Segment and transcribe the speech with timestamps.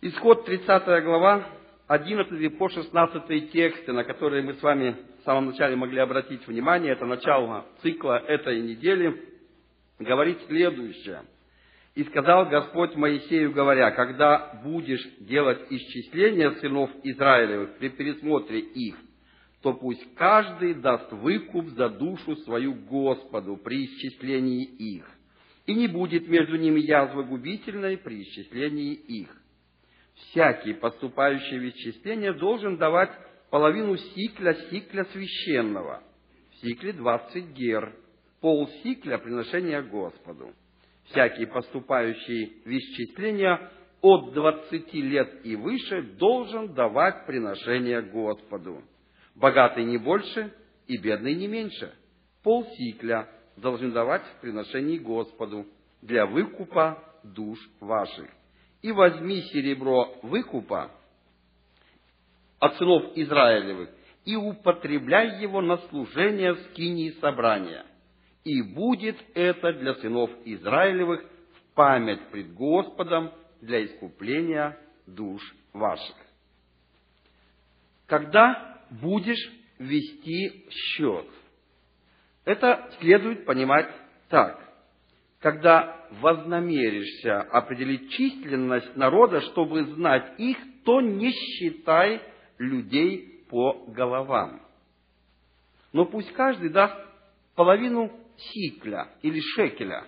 [0.00, 1.44] Исход 30 глава,
[1.88, 6.92] 11 по 16 тексты, на которые мы с вами в самом начале могли обратить внимание,
[6.92, 9.20] это начало цикла этой недели,
[9.98, 11.22] говорит следующее.
[11.96, 18.94] «И сказал Господь Моисею, говоря, когда будешь делать исчисление сынов Израилевых при пересмотре их,
[19.64, 25.10] то пусть каждый даст выкуп за душу свою Господу при исчислении их,
[25.66, 29.34] и не будет между ними язвы губительной при исчислении их.
[30.18, 33.10] Всякий, поступающий в исчисление, должен давать
[33.50, 36.02] половину сикля сикля священного.
[36.50, 37.94] В сикле двадцать гер,
[38.40, 40.52] пол сикля приношения Господу.
[41.06, 43.70] Всякий, поступающий в исчисление
[44.00, 48.82] от двадцати лет и выше, должен давать приношение Господу
[49.38, 50.52] Богатый не больше
[50.88, 51.94] и бедный не меньше.
[52.42, 55.64] Пол сикля должны давать в приношении Господу
[56.02, 58.28] для выкупа душ ваших.
[58.82, 60.90] И возьми серебро выкупа
[62.60, 63.90] от сынов Израилевых
[64.24, 67.84] и употребляй его на служение в скинии собрания.
[68.44, 76.16] И будет это для сынов Израилевых в память пред Господом для искупления душ ваших.
[78.06, 81.26] Когда будешь вести счет.
[82.44, 83.88] Это следует понимать
[84.28, 84.67] так.
[85.40, 92.20] Когда вознамеришься определить численность народа, чтобы знать их, то не считай
[92.58, 94.60] людей по головам.
[95.92, 96.94] Но пусть каждый даст
[97.54, 100.04] половину сикля или шекеля.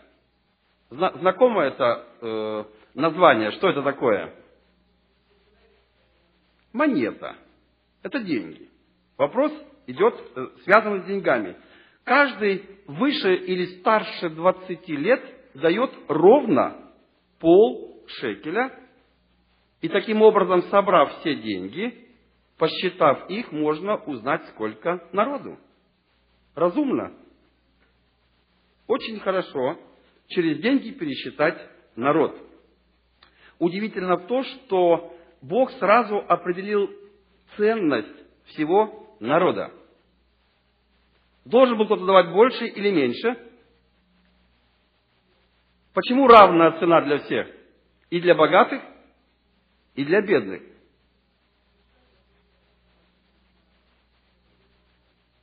[0.91, 2.64] Знакомо это э,
[2.95, 3.53] название?
[3.53, 4.34] Что это такое?
[6.73, 7.36] Монета.
[8.03, 8.69] Это деньги.
[9.17, 9.53] Вопрос
[9.86, 11.56] идет, э, связан с деньгами.
[12.05, 15.23] Каждый выше или старше 20 лет
[15.55, 16.92] дает ровно
[17.39, 18.73] пол шекеля,
[19.81, 22.07] и таким образом, собрав все деньги,
[22.59, 25.59] посчитав их, можно узнать, сколько народу.
[26.55, 27.14] Разумно.
[28.86, 29.79] Очень хорошо
[30.27, 31.58] через деньги пересчитать
[31.97, 32.36] народ.
[33.58, 36.91] Удивительно то, что Бог сразу определил
[37.57, 39.73] ценность всего народа.
[41.50, 43.36] Должен был кто-то давать больше или меньше?
[45.92, 47.48] Почему равная цена для всех?
[48.11, 48.80] И для богатых,
[49.96, 50.62] и для бедных.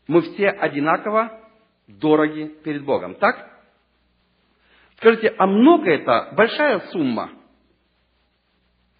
[0.07, 1.49] Мы все одинаково
[1.87, 3.35] дороги перед Богом, так?
[4.95, 6.33] Скажите, а много это?
[6.37, 7.31] Большая сумма?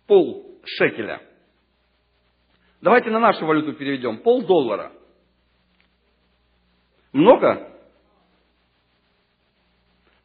[0.07, 1.21] Пол шекеля.
[2.81, 4.17] Давайте на нашу валюту переведем.
[4.17, 4.91] Пол доллара.
[7.17, 7.67] Много?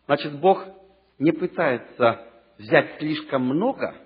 [0.04, 0.62] Значит, Бог
[1.18, 3.96] не пытается взять слишком много,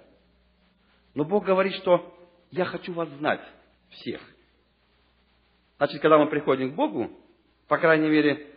[1.12, 2.16] но Бог говорит, что
[2.52, 3.40] я хочу вас знать
[3.90, 4.20] всех.
[5.78, 7.10] Значит, когда мы приходим к Богу,
[7.66, 8.54] по крайней мере,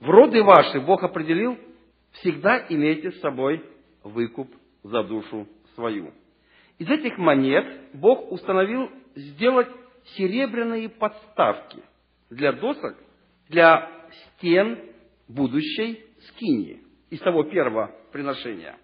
[0.00, 1.56] в роды ваши Бог определил,
[2.14, 3.64] всегда имейте с собой
[4.02, 4.50] выкуп
[4.82, 6.12] за душу свою.
[6.78, 9.68] Из этих монет Бог установил сделать
[10.16, 11.84] серебряные подставки
[12.30, 12.96] для досок,
[13.50, 13.90] для
[14.36, 14.78] стен
[15.28, 18.76] будущей скинии, из того первого приношения.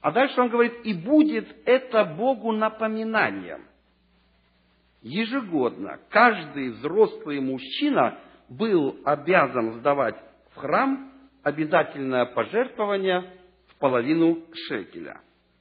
[0.00, 3.66] А дальше он говорит, и будет это Богу напоминанием.
[5.02, 10.16] Ежегодно каждый взрослый мужчина был обязан сдавать
[10.52, 13.34] в храм обязательное пожертвование
[13.68, 15.20] в половину шекеля.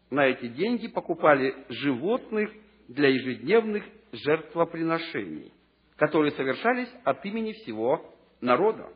[0.09, 2.49] На эти деньги покупали животных
[2.87, 5.51] для ежедневных жертвоприношений,
[5.97, 8.10] которые совершались от имени всего
[8.41, 8.89] народа.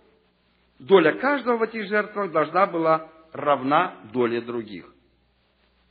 [0.79, 4.91] Доля каждого в этих жертвах должна была равна доле других.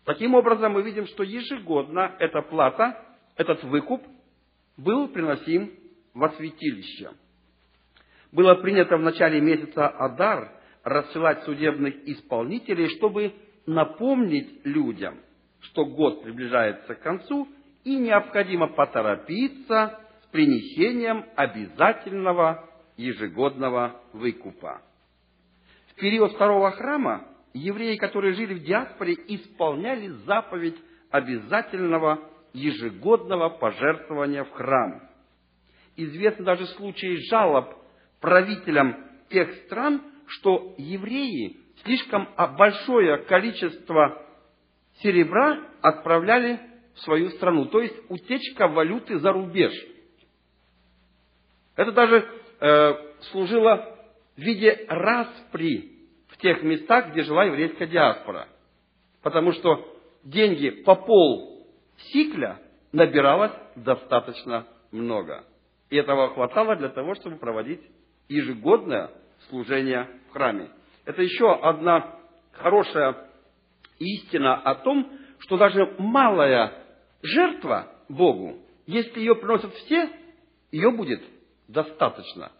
[0.04, 3.02] Таким образом, мы видим, что ежегодно эта плата,
[3.36, 4.02] этот выкуп
[4.76, 5.72] был приносим
[6.12, 7.10] во святилище.
[8.32, 10.50] Было принято в начале месяца Адар
[10.82, 13.32] рассылать судебных исполнителей, чтобы
[13.66, 15.18] напомнить людям,
[15.60, 17.48] что год приближается к концу,
[17.84, 24.82] и необходимо поторопиться с принесением обязательного ежегодного выкупа.
[25.88, 30.76] В период второго храма евреи, которые жили в диаспоре, исполняли заповедь
[31.10, 35.02] обязательного ежегодного пожертвования в храм.
[35.96, 37.76] Известны даже случаи жалоб
[38.20, 38.96] правителям
[39.28, 44.22] тех стран, что евреи слишком большое количество
[45.02, 46.60] серебра отправляли
[46.94, 49.72] в свою страну, то есть утечка валюты за рубеж.
[51.76, 52.28] Это даже
[52.60, 52.94] э,
[53.30, 53.96] служило
[54.36, 55.92] в виде распри
[56.28, 58.48] в тех местах, где жила еврейская диаспора.
[59.22, 61.66] Потому что деньги по пол
[62.12, 62.60] сикля
[62.92, 65.44] набиралось достаточно много.
[65.90, 67.80] И этого хватало для того, чтобы проводить
[68.28, 69.10] ежегодное
[69.48, 70.70] служение в храме.
[71.04, 72.18] Это еще одна
[72.52, 73.16] хорошая
[73.98, 75.10] истина о том,
[75.40, 76.72] что даже малая
[77.22, 80.08] жертва Богу, если ее приносят все,
[80.72, 81.22] ее будет
[81.68, 82.52] достаточно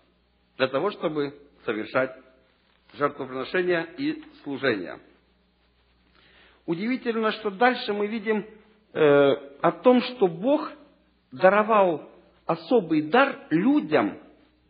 [0.56, 1.35] для того, чтобы
[1.65, 2.12] совершать
[2.95, 5.01] жертвоприношения и служения.
[6.67, 8.47] Удивительно, что дальше мы видим
[8.93, 9.01] э,
[9.61, 10.71] о том, что Бог
[11.33, 12.09] даровал
[12.47, 14.19] особый дар людям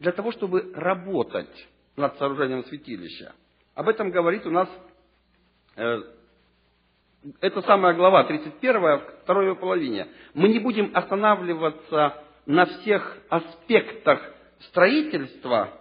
[0.00, 3.34] для того, чтобы работать над сооружением святилища.
[3.74, 4.68] Об этом говорит у нас
[5.76, 6.02] э,
[7.40, 10.08] эта самая глава, 31, второй половине.
[10.34, 14.20] Мы не будем останавливаться на всех аспектах
[14.68, 15.80] строительства,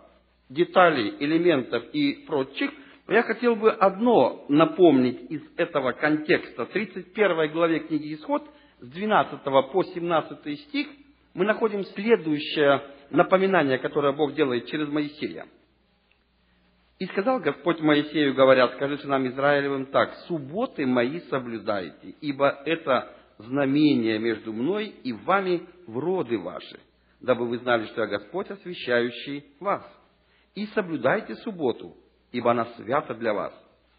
[0.50, 2.71] деталей, элементов и прочих,
[3.07, 6.65] я хотел бы одно напомнить из этого контекста.
[6.65, 8.44] В 31 главе книги Исход,
[8.80, 10.88] с 12 по 17 стих,
[11.33, 15.48] мы находим следующее напоминание, которое Бог делает через Моисея.
[17.00, 24.19] И сказал Господь Моисею, говоря, скажи сынам Израилевым так, субботы мои соблюдайте, ибо это знамение
[24.19, 26.80] между мной и вами в роды ваши,
[27.20, 29.84] дабы вы знали, что я Господь, освящающий вас.
[30.56, 31.96] И соблюдайте субботу,
[32.32, 33.54] ибо она свята для вас.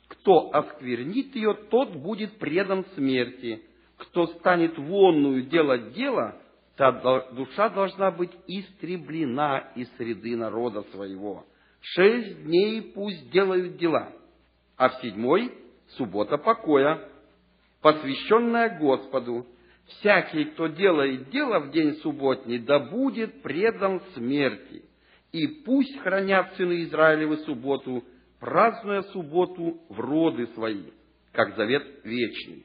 [0.09, 3.63] Кто осквернит ее, тот будет предан смерти.
[3.97, 6.41] Кто станет вонную делать дело,
[6.77, 6.93] та
[7.33, 11.47] душа должна быть истреблена из среды народа своего
[11.87, 14.11] Шесть дней пусть делают дела,
[14.79, 15.53] а в седьмой–
[15.99, 17.11] суббота покоя,
[17.83, 19.47] посвященная Господу.
[19.87, 24.83] Всякий, кто делает дело в день субботний, да будет предан смерти.
[25.33, 28.05] И пусть хранят сыны Израилевы субботу,
[28.41, 30.85] празднуя субботу в роды свои,
[31.33, 32.65] как завет вечный.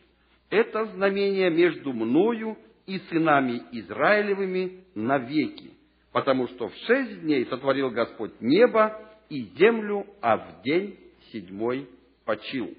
[0.49, 5.73] Это знамение между мною и сынами Израилевыми навеки,
[6.11, 8.99] потому что в шесть дней сотворил Господь небо
[9.29, 10.97] и землю, а в день
[11.31, 11.87] седьмой
[12.25, 12.73] почил.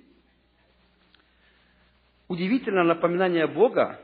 [2.29, 4.01] Удивительное напоминание Бога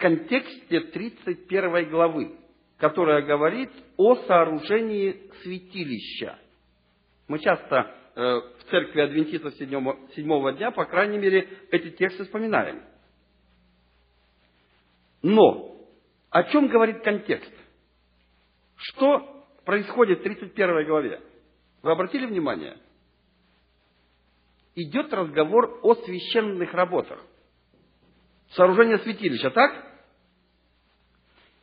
[0.00, 2.36] контексте 31 главы,
[2.78, 6.38] которая говорит о сооружении святилища.
[7.28, 12.82] Мы часто э, в церкви адвентистов седьмого, седьмого дня, по крайней мере, эти тексты вспоминаем.
[15.22, 15.76] Но
[16.30, 17.52] о чем говорит контекст?
[18.76, 21.20] Что происходит в 31 главе?
[21.82, 22.78] Вы обратили внимание?
[24.74, 27.20] Идет разговор о священных работах.
[28.52, 29.89] Сооружение святилища, так?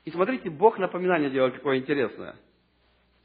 [0.08, 2.38] И смотрите, Бог напоминание делает какое интересное.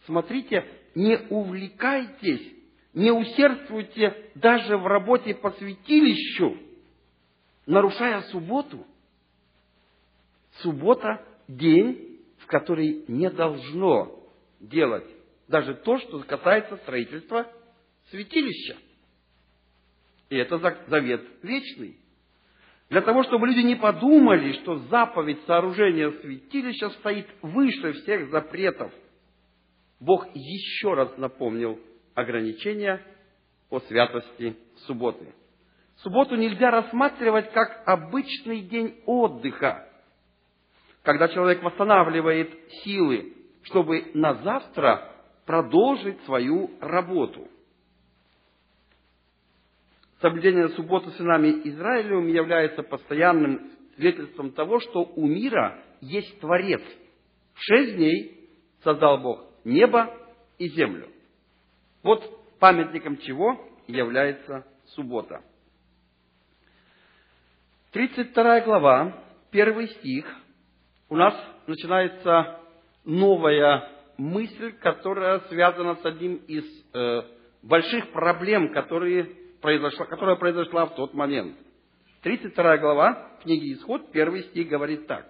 [0.05, 2.56] Смотрите, не увлекайтесь,
[2.93, 6.56] не усердствуйте даже в работе по святилищу,
[7.67, 8.84] нарушая субботу.
[10.55, 14.19] Суббота– день, в который не должно
[14.58, 15.06] делать
[15.46, 17.46] даже то, что касается строительства
[18.11, 18.76] святилища.
[20.31, 20.58] И это
[20.88, 22.02] завет вечный.
[22.93, 28.93] Для того, чтобы люди не подумали, что заповедь сооружения святилища стоит выше всех запретов,
[29.99, 31.81] Бог еще раз напомнил
[32.15, 33.00] ограничения
[33.71, 35.33] о святости субботы.
[36.03, 39.89] Субботу нельзя рассматривать как обычный день отдыха,
[41.03, 42.53] когда человек восстанавливает
[42.84, 43.32] силы,
[43.63, 45.15] чтобы на завтра
[45.46, 47.49] продолжить свою работу.
[50.22, 56.81] Соблюдение субботы сынами Израилевым является постоянным свидетельством того, что у мира есть Творец.
[57.55, 58.48] шесть дней
[58.84, 60.14] создал Бог небо
[60.58, 61.08] и землю.
[62.05, 62.22] Вот
[62.60, 64.64] памятником чего является
[64.94, 65.43] суббота.
[67.91, 70.24] 32 глава, первый стих,
[71.08, 71.34] у нас
[71.67, 72.60] начинается
[73.05, 76.64] новая мысль, которая связана с одним из
[76.94, 77.22] э,
[77.64, 81.57] больших проблем, которые произошла, которая произошла в тот момент.
[82.23, 85.27] 32 глава книги Исход, первый стих говорит так.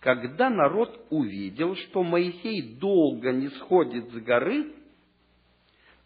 [0.00, 4.72] Когда народ увидел, что Моисей долго не сходит с горы,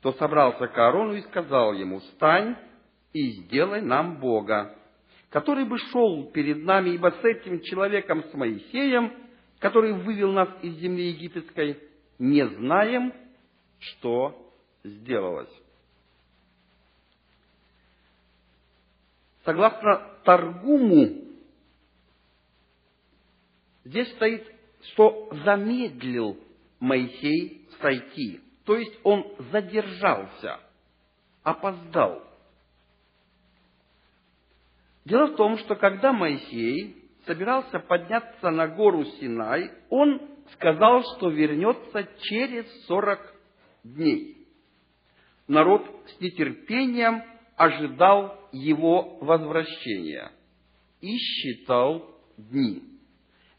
[0.02, 2.56] то собрался к Аарону и сказал ему, «Встань
[3.12, 4.76] и сделай нам Бога,
[5.30, 9.12] который бы шел перед нами, ибо с этим человеком, с Моисеем,
[9.60, 11.78] который вывел нас из земли египетской,
[12.18, 13.12] не знаем,
[13.78, 15.63] что сделалось.
[19.44, 21.22] Согласно Таргуму,
[23.84, 24.50] здесь стоит,
[24.92, 26.38] что замедлил
[26.80, 28.40] Моисей сойти.
[28.64, 30.60] То есть он задержался,
[31.42, 32.22] опоздал.
[35.04, 36.96] Дело в том, что когда Моисей
[37.26, 40.22] собирался подняться на гору Синай, он
[40.54, 43.20] сказал, что вернется через сорок
[43.82, 44.46] дней.
[45.46, 47.22] Народ с нетерпением
[47.56, 50.32] ожидал его возвращения
[51.00, 52.04] и считал
[52.36, 52.82] дни.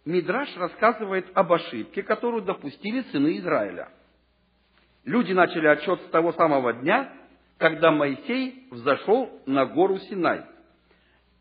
[0.06, 3.90] Мидраш рассказывает об ошибке, которую допустили сыны Израиля.
[5.04, 7.12] Люди начали отчет с того самого дня,
[7.58, 10.44] когда Моисей взошел на гору Синай.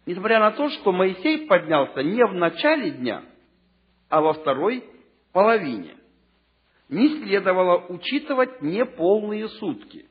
[0.07, 3.23] Несмотря на то, что Моисей поднялся не в начале дня,
[4.09, 4.85] а во второй
[5.33, 5.97] половине.
[6.89, 10.07] Не следовало учитывать неполные сутки.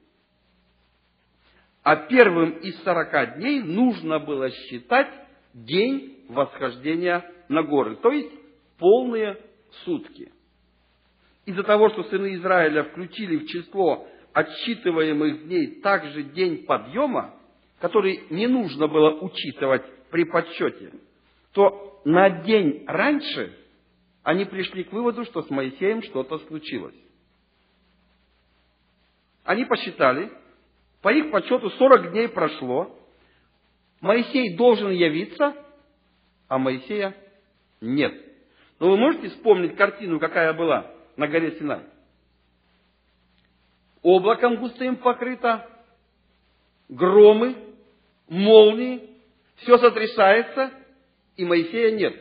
[1.84, 5.10] А первым из сорока дней нужно было считать
[5.54, 8.32] день восхождения на горы, то есть
[8.78, 9.38] полные
[9.84, 10.32] сутки.
[11.46, 17.34] Из-за того, что сыны Израиля включили в число отсчитываемых дней также день подъема,
[17.80, 20.94] который не нужно было учитывать при подсчете,
[21.52, 23.58] то на день раньше
[24.24, 26.96] они пришли к выводу, что с Моисеем что-то случилось.
[29.44, 30.32] Они посчитали,
[31.03, 32.98] по их подсчету 40 дней прошло,
[34.00, 35.53] Моисей должен явиться,
[36.48, 37.13] а Моисея
[37.81, 38.13] нет.
[38.79, 41.81] Но вы можете вспомнить картину, какая была на горе Синай?
[44.01, 45.69] Облаком густым покрыто,
[46.88, 47.57] громы,
[48.29, 49.10] молнии,
[49.57, 50.72] все сотрясается,
[51.36, 52.15] и Моисея нет.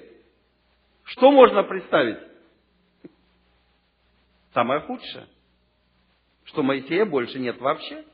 [1.04, 2.18] Что можно представить?
[4.52, 5.28] Самое худшее,
[6.46, 8.04] что Моисея больше нет вообще.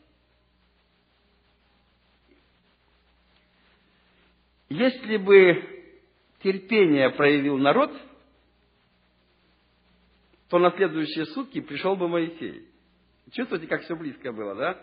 [4.68, 5.84] Если бы
[6.42, 7.90] терпение проявил народ,
[10.48, 12.68] то на следующие сутки пришел бы Моисей.
[13.32, 14.80] Чувствуете, как все близко было, да?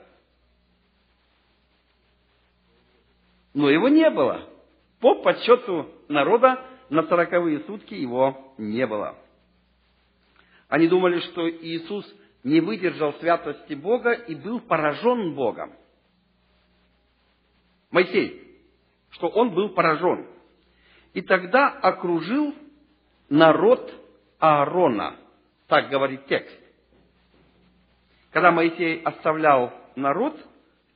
[3.53, 4.49] Но его не было.
[4.99, 9.17] По подсчету народа на сороковые сутки его не было.
[10.67, 12.05] Они думали, что Иисус
[12.43, 15.73] не выдержал святости Бога и был поражен Богом.
[17.91, 18.44] Моисей,
[19.15, 20.27] что он был поражен.
[21.13, 22.53] И тогда окружил
[23.29, 23.93] народ
[24.39, 25.15] Аарона.
[25.67, 26.55] Так говорит текст.
[28.31, 30.37] Когда Моисей оставлял народ,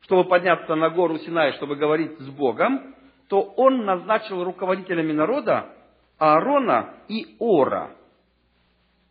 [0.02, 2.96] чтобы подняться на гору Синай, чтобы говорить с Богом,
[3.30, 5.74] то он назначил руководителями народа
[6.18, 7.96] Аарона и Ора.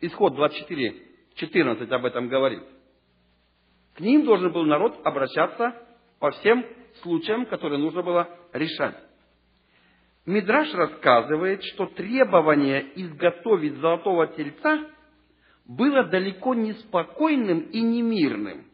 [0.01, 0.95] Исход 24,
[1.35, 2.63] 14 об этом говорит.
[3.95, 5.73] К ним должен был народ обращаться
[6.19, 6.63] по всем
[7.01, 8.97] случаям, которые нужно было решать.
[10.25, 14.85] Мидраш рассказывает, что требование изготовить золотого тельца
[15.65, 18.65] было далеко не спокойным и не мирным,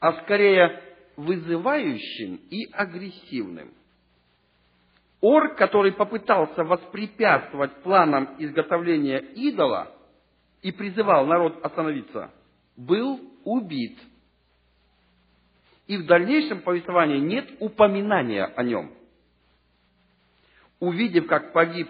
[0.00, 0.80] а скорее
[1.16, 3.72] вызывающим и агрессивным–
[5.26, 9.90] Ор, который попытался воспрепятствовать планам изготовления идола
[10.60, 12.30] и призывал народ остановиться,
[12.76, 13.98] был убит.
[15.86, 18.92] И в дальнейшем повествовании нет упоминания о нем.
[20.80, 21.88] Увидев, как погиб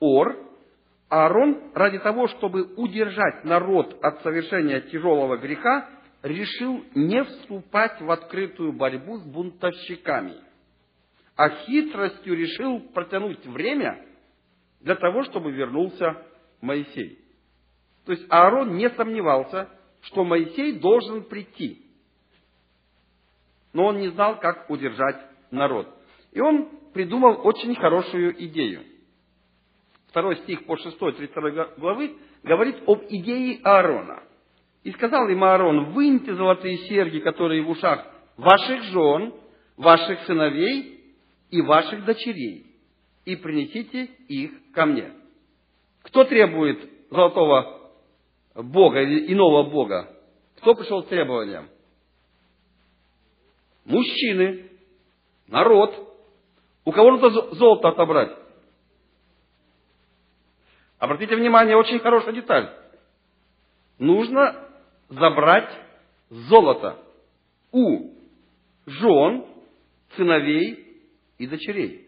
[0.00, 0.36] Ор,
[1.08, 5.88] Аарон ради того, чтобы удержать народ от совершения тяжелого греха,
[6.22, 10.36] решил не вступать в открытую борьбу с бунтовщиками–
[11.36, 14.04] а хитростью решил протянуть время
[14.80, 16.26] для того, чтобы вернулся
[16.60, 17.18] Моисей.
[18.04, 19.68] То есть Аарон не сомневался,
[20.02, 21.86] что Моисей должен прийти.
[23.72, 25.16] Но он не знал, как удержать
[25.50, 25.88] народ.
[26.32, 28.82] И он придумал очень хорошую идею.
[30.08, 34.22] Второй стих по 6, 32 главы говорит об идее Аарона.
[34.82, 38.04] И сказал им Аарон, выньте золотые серьги, которые в ушах
[38.36, 39.32] ваших жен,
[39.76, 41.14] ваших сыновей
[41.50, 42.66] и ваших дочерей,
[43.24, 45.12] и принесите их ко мне.
[46.02, 46.78] Кто требует
[47.10, 47.92] золотого
[48.54, 50.14] Бога или иного Бога?
[50.58, 51.68] Кто пришел с требованием?
[53.84, 54.70] Мужчины,
[55.46, 55.94] народ.
[56.84, 58.36] У кого нужно золото отобрать?
[60.98, 62.72] Обратите внимание, очень хорошая деталь.
[63.98, 64.68] Нужно
[65.08, 65.70] забрать
[66.30, 66.96] золото
[67.72, 68.12] у
[68.86, 69.44] жен,
[70.16, 71.02] сыновей
[71.38, 72.01] и дочерей.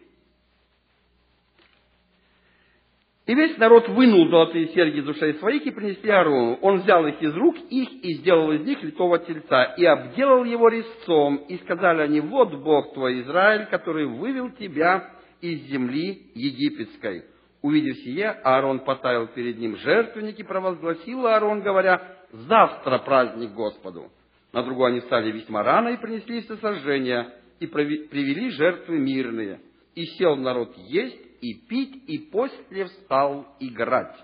[3.27, 6.59] И весь народ вынул золотые серьги из ушей своих и принесли Аарону.
[6.61, 10.69] Он взял их из рук их и сделал из них литого тельца, и обделал его
[10.69, 11.37] резцом.
[11.49, 17.25] И сказали они, вот Бог твой Израиль, который вывел тебя из земли египетской.
[17.63, 24.11] Увидев сие, Аарон поставил перед ним жертвенник и провозгласил Аарон, говоря, завтра праздник Господу.
[24.53, 29.61] На другой они стали весьма рано и принесли все сожжения и привели жертвы мирные.
[29.95, 34.17] И сел народ есть, и пить, и после встал играть.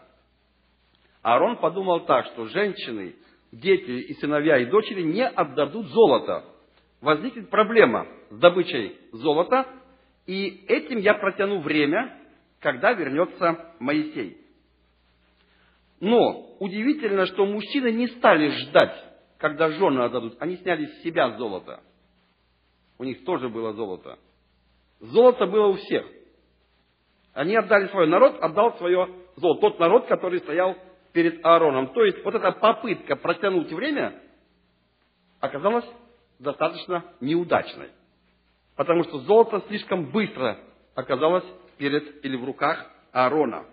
[1.20, 3.14] Аарон подумал так, что женщины,
[3.52, 6.46] дети и сыновья и дочери не отдадут золото.
[7.02, 9.66] Возникнет проблема с добычей золота,
[10.26, 12.18] и этим я протяну время,
[12.58, 14.38] когда вернется Моисей.
[16.00, 18.96] Но удивительно, что мужчины не стали ждать,
[19.36, 20.40] когда жены отдадут.
[20.40, 21.82] Они сняли с себя золото.
[22.96, 24.18] У них тоже было золото.
[25.00, 26.06] Золото было у всех.
[27.32, 28.08] Они отдали свое.
[28.08, 29.60] Народ отдал свое золото.
[29.60, 30.76] Тот народ, который стоял
[31.12, 31.88] перед Аароном.
[31.88, 34.20] То есть вот эта попытка протянуть время
[35.40, 35.86] оказалась
[36.38, 37.90] достаточно неудачной.
[38.76, 40.58] Потому что золото слишком быстро
[40.94, 41.44] оказалось
[41.78, 43.64] перед или в руках Аарона.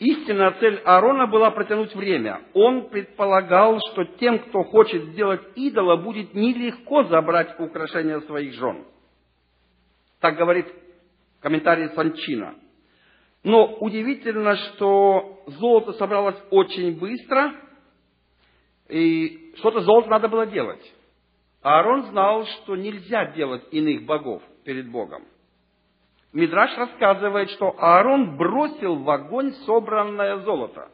[0.00, 2.40] Истинная цель Аарона была протянуть время.
[2.54, 8.86] Он предполагал, что тем, кто хочет сделать идола, будет нелегко забрать украшения своих жен.
[10.20, 10.66] Так говорит
[11.40, 12.54] комментарий Санчина.
[13.44, 17.52] Но удивительно, что золото собралось очень быстро,
[18.88, 20.94] и что-то золото надо было делать.
[21.60, 25.26] Аарон знал, что нельзя делать иных богов перед Богом.
[26.32, 30.88] Мидраш рассказывает, что Аарон бросил в огонь собранное золото,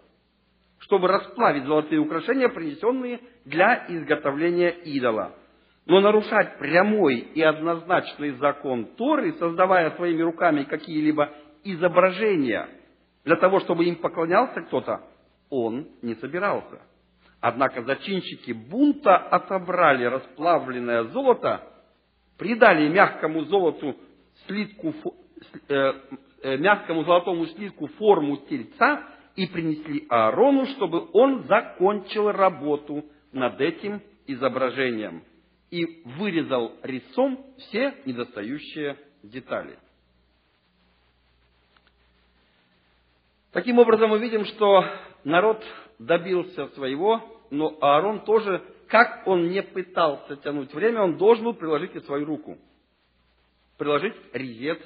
[0.78, 5.34] чтобы расплавить золотые украшения, принесенные для изготовления идола.
[5.84, 11.30] Но нарушать прямой и однозначный закон Торы, создавая своими руками какие-либо
[11.64, 12.68] изображения
[13.24, 15.02] для того, чтобы им поклонялся кто-то,
[15.50, 16.80] он не собирался.
[17.40, 21.62] Однако зачинщики бунта отобрали расплавленное золото,
[22.38, 23.94] придали мягкому золоту
[24.46, 24.92] слитку
[26.42, 29.02] мягкому золотому слитку форму тельца
[29.34, 35.22] и принесли Аарону, чтобы он закончил работу над этим изображением
[35.70, 39.78] и вырезал резцом все недостающие детали.
[43.52, 44.84] Таким образом, мы видим, что
[45.24, 45.64] народ
[45.98, 51.94] добился своего, но Аарон тоже, как он не пытался тянуть время, он должен был приложить
[51.94, 52.58] и свою руку.
[53.78, 54.78] Приложить резец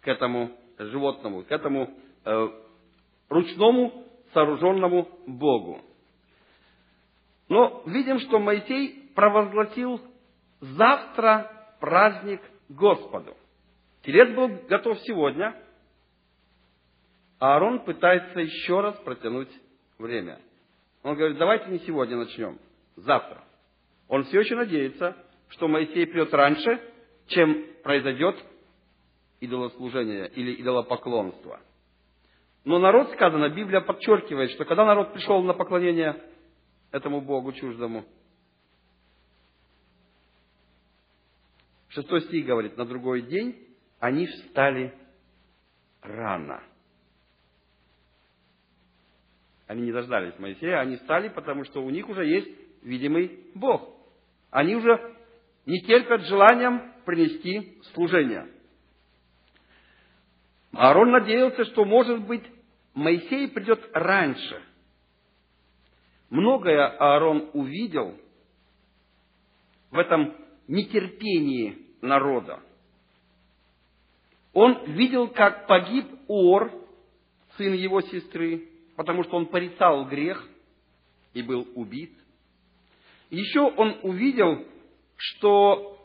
[0.00, 1.90] к этому животному, к этому
[2.24, 2.48] э,
[3.28, 5.80] ручному сооруженному Богу.
[7.48, 10.00] Но видим, что Моисей провозгласил
[10.60, 13.36] завтра праздник Господу.
[14.02, 15.54] Телец был готов сегодня,
[17.40, 19.50] а Аарон пытается еще раз протянуть
[19.98, 20.40] время.
[21.02, 22.58] Он говорит, давайте не сегодня начнем,
[22.96, 23.42] завтра.
[24.08, 25.16] Он все еще надеется,
[25.48, 26.80] что Моисей придет раньше,
[27.28, 28.36] чем произойдет
[29.40, 31.60] идолослужения или идолопоклонства.
[32.64, 36.22] Но народ, сказано, Библия подчеркивает, что когда народ пришел на поклонение
[36.90, 38.04] этому Богу чуждому,
[41.88, 43.68] шестой стих говорит, на другой день
[44.00, 44.94] они встали
[46.02, 46.62] рано.
[49.66, 52.48] Они не дождались Моисея, они встали, потому что у них уже есть
[52.82, 53.96] видимый Бог.
[54.50, 55.16] Они уже
[55.66, 58.46] не терпят желанием принести служение.
[60.72, 62.44] Аарон надеялся, что, может быть,
[62.94, 64.62] Моисей придет раньше.
[66.30, 68.14] Многое Аарон увидел
[69.90, 70.34] в этом
[70.66, 72.60] нетерпении народа.
[74.52, 76.72] Он видел, как погиб Ор,
[77.56, 80.46] сын его сестры, потому что он порицал грех
[81.32, 82.12] и был убит.
[83.30, 84.66] Еще он увидел,
[85.16, 85.98] что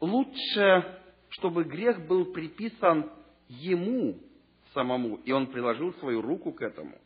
[0.00, 1.00] лучше,
[1.30, 3.10] чтобы грех был приписан
[3.48, 4.18] ему
[4.72, 6.98] самому, и он приложил свою руку к этому.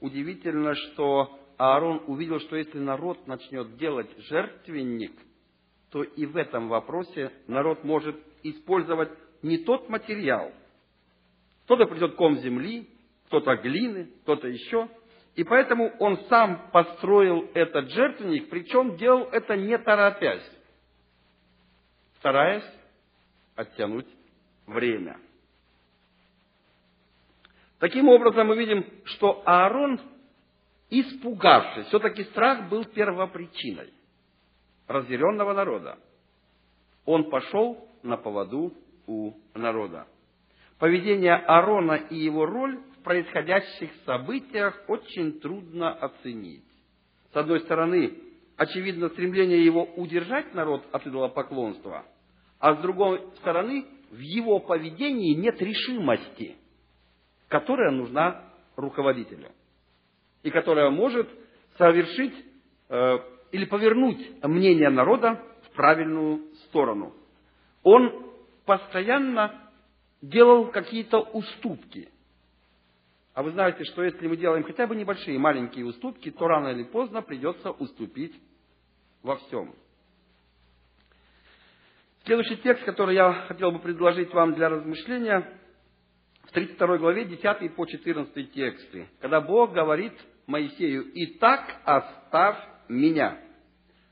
[0.00, 5.12] Удивительно, что Аарон увидел, что если народ начнет делать жертвенник,
[5.90, 9.10] то и в этом вопросе народ может использовать
[9.42, 10.52] не тот материал.
[11.64, 12.88] Кто-то придет ком земли,
[13.26, 14.88] кто-то глины, кто-то еще.
[15.36, 20.50] И поэтому он сам построил этот жертвенник, причем делал это не торопясь,
[22.18, 22.68] стараясь
[23.54, 24.06] оттянуть
[24.66, 25.18] время.
[27.78, 30.00] Таким образом, мы видим, что Аарон,
[30.90, 33.92] испугавшись, все-таки страх был первопричиной
[34.86, 35.98] разъяренного народа.
[37.04, 38.72] Он пошел на поводу
[39.06, 40.06] у народа.
[40.78, 46.64] Поведение Аарона и его роль в происходящих событиях очень трудно оценить.
[47.32, 48.18] С одной стороны,
[48.56, 52.04] очевидно стремление его удержать народ от идолопоклонства,
[52.58, 56.56] а с другой стороны, в его поведении нет решимости,
[57.48, 58.44] которая нужна
[58.76, 59.50] руководителю
[60.42, 61.28] и которая может
[61.78, 62.34] совершить
[62.90, 63.18] э,
[63.52, 67.14] или повернуть мнение народа в правильную сторону.
[67.82, 68.30] Он
[68.66, 69.70] постоянно
[70.20, 72.10] делал какие-то уступки.
[73.32, 76.84] А вы знаете, что если мы делаем хотя бы небольшие, маленькие уступки, то рано или
[76.84, 78.38] поздно придется уступить
[79.22, 79.74] во всем.
[82.24, 85.58] Следующий текст, который я хотел бы предложить вам для размышления,
[86.44, 90.12] в 32 главе 10 по 14 тексты, когда Бог говорит
[90.46, 92.58] Моисею, «Итак оставь
[92.88, 93.40] меня,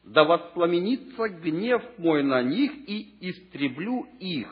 [0.03, 4.49] да воспламенится гнев мой на них, и истреблю их,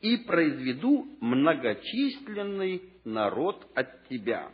[0.00, 4.50] и произведу многочисленный народ от тебя».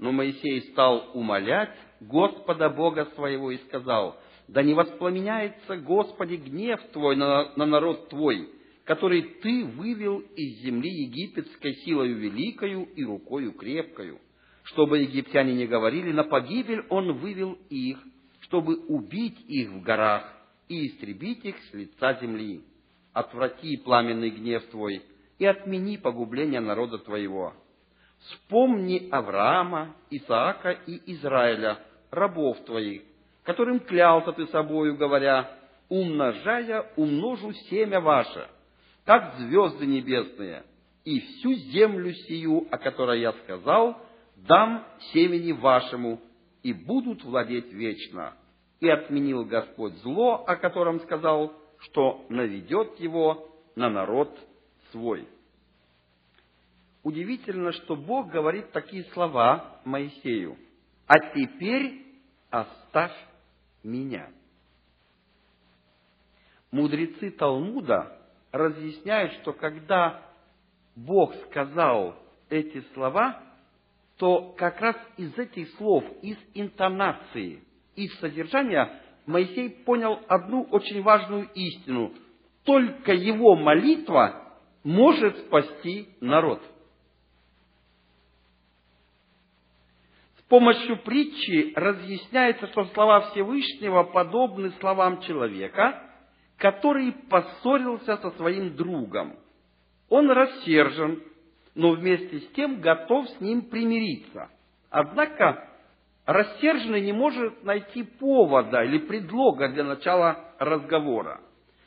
[0.00, 4.18] Но Моисей стал умолять Господа Бога своего и сказал,
[4.52, 8.50] «Да не воспламеняется, Господи, гнев Твой на, на народ Твой,
[8.84, 14.18] который Ты вывел из земли египетской силою великою и рукою крепкою,
[14.64, 17.98] чтобы египтяне не говорили, на погибель Он вывел их,
[18.40, 20.28] чтобы убить их в горах
[20.68, 22.64] и истребить их с лица земли.
[23.12, 25.02] Отврати пламенный гнев Твой
[25.38, 27.54] и отмени погубление народа Твоего.
[28.18, 31.78] Вспомни Авраама, Исаака и Израиля,
[32.10, 33.02] рабов Твоих,
[33.50, 35.50] которым клялся Ты собою, говоря,
[35.88, 38.48] умножая, умножу семя ваше,
[39.04, 40.62] как звезды небесные,
[41.04, 44.00] и всю землю сию, о которой я сказал,
[44.36, 46.20] дам семени вашему,
[46.62, 48.34] и будут владеть вечно.
[48.78, 54.30] И отменил Господь зло, о котором сказал, что наведет его на народ
[54.92, 55.26] свой.
[57.02, 60.56] Удивительно, что Бог говорит такие слова Моисею.
[61.08, 62.04] А теперь
[62.48, 63.12] оставь
[63.82, 64.28] меня.
[66.70, 68.16] Мудрецы Талмуда
[68.52, 70.22] разъясняют, что когда
[70.94, 72.16] Бог сказал
[72.48, 73.42] эти слова,
[74.16, 77.62] то как раз из этих слов, из интонации,
[77.96, 82.12] из содержания Моисей понял одну очень важную истину.
[82.64, 86.60] Только его молитва может спасти народ.
[90.50, 96.02] Помощью притчи разъясняется, что слова Всевышнего подобны словам человека,
[96.58, 99.36] который поссорился со своим другом.
[100.10, 101.22] Он рассержен,
[101.76, 104.50] но вместе с тем готов с ним примириться.
[104.90, 105.68] Однако
[106.26, 111.40] рассерженный не может найти повода или предлога для начала разговора.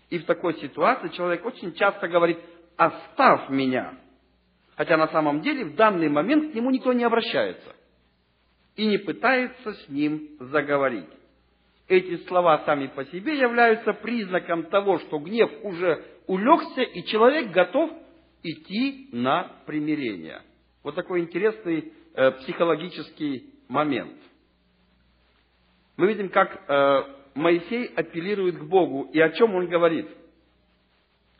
[0.09, 2.39] И в такой ситуации человек очень часто говорит
[2.77, 3.95] «оставь меня»,
[4.77, 7.75] хотя на самом деле в данный момент к нему никто не обращается
[8.75, 11.09] и не пытается с ним заговорить.
[11.87, 17.91] Эти слова сами по себе являются признаком того, что гнев уже улегся, и человек готов
[18.41, 20.41] идти на примирение.
[20.83, 24.17] Вот такой интересный э, психологический момент.
[25.97, 27.03] Мы видим, как э,
[27.35, 30.07] Моисей апеллирует к Богу, и о чем он говорит.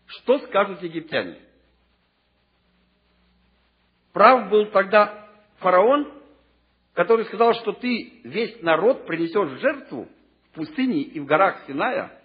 [0.05, 1.37] Что скажут египтяне?
[4.11, 6.22] Прав был тогда фараон,
[6.93, 10.07] который сказал, что ты весь народ принесешь в жертву
[10.49, 12.19] в пустыне и в горах Синая.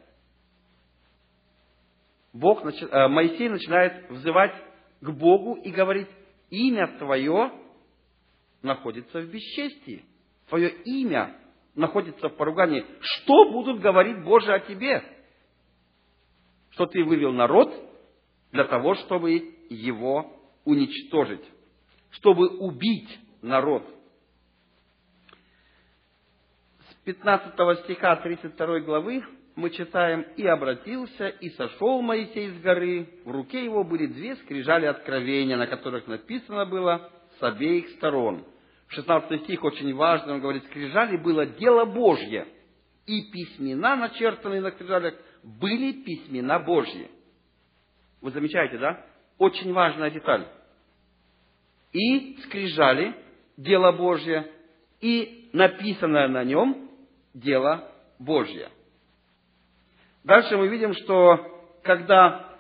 [2.33, 4.55] Бог, э, Моисей начинает взывать
[5.01, 6.09] к Богу и говорит,
[6.51, 7.53] имя Твое
[8.63, 10.05] находится в бесчестии.
[10.49, 11.37] Твое имя
[11.75, 12.85] находится в поругании.
[13.01, 15.03] Что будут говорить Боже о тебе?
[16.71, 17.73] Что ты вывел народ
[18.53, 19.33] для того, чтобы
[19.71, 20.33] его
[20.65, 21.45] уничтожить,
[22.11, 23.85] чтобы убить народ.
[26.91, 29.25] С 15 стиха 32 главы
[29.57, 34.85] мы читаем, «И обратился, и сошел Моисей с горы, в руке его были две скрижали
[34.85, 38.45] откровения, на которых написано было с обеих сторон».
[38.89, 42.47] 16 стих очень важный, он говорит, скрижали было дело Божье,
[43.07, 47.11] и письмена, начертанные на скрижалях, были письмена Божьи.
[48.21, 49.03] Вы замечаете, да?
[49.39, 50.47] Очень важная деталь.
[51.91, 53.15] И скрижали
[53.57, 54.47] дело Божье,
[55.01, 56.88] и написанное на нем
[57.41, 58.71] дело Божье.
[60.25, 62.59] Дальше мы видим, что когда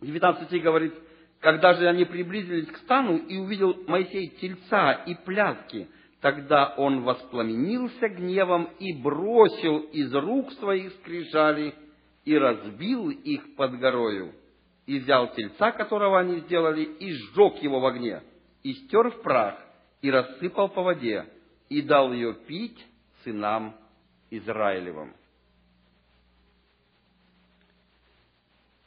[0.00, 0.94] 19 стих говорит,
[1.40, 5.88] когда же они приблизились к стану и увидел Моисей тельца и пляски,
[6.20, 11.74] тогда он воспламенился гневом и бросил из рук своих скрижали
[12.24, 14.32] и разбил их под горою.
[14.86, 18.22] И взял тельца, которого они сделали, и сжег его в огне,
[18.62, 19.58] и стер в прах,
[20.02, 21.26] и рассыпал по воде,
[21.68, 22.78] и дал ее пить
[23.24, 23.74] сынам
[24.38, 25.14] Израилевым.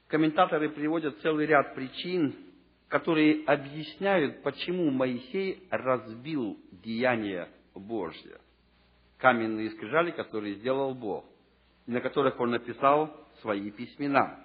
[0.08, 2.36] комментаторы приводят целый ряд причин,
[2.88, 8.40] которые объясняют, почему Моисей разбил деяние Божье.
[9.18, 11.26] каменные скрижали, которые сделал Бог,
[11.86, 14.44] на которых Он написал свои письмена.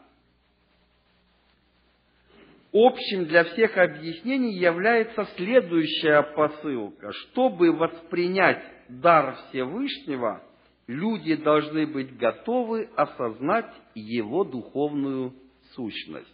[2.72, 7.12] Общим для всех объяснений является следующая посылка.
[7.12, 10.42] Чтобы воспринять дар Всевышнего,
[10.86, 15.34] люди должны быть готовы осознать его духовную
[15.74, 16.28] сущность.